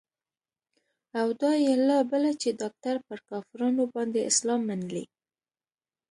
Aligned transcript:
او 1.19 1.27
دا 1.41 1.51
يې 1.65 1.73
لا 1.87 1.99
بله 2.11 2.31
چې 2.41 2.49
ډاکتر 2.61 2.95
پر 3.07 3.17
کافرانو 3.29 3.83
باندې 3.95 4.27
اسلام 4.31 4.61
منلى. 4.69 5.03